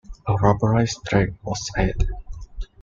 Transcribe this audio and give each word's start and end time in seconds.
A 0.25 0.33
rubberized 0.33 1.05
track 1.05 1.29
was 1.43 1.69
added. 1.77 2.09